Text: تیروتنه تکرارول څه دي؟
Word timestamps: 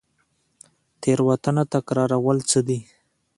تیروتنه 1.01 1.63
تکرارول 1.73 2.37
څه 2.49 2.59
دي؟ 2.67 2.79